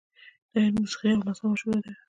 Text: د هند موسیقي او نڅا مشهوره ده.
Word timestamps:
د 0.51 0.53
هند 0.63 0.75
موسیقي 0.81 1.09
او 1.13 1.17
نڅا 1.27 1.43
مشهوره 1.51 1.79
ده. 1.83 1.91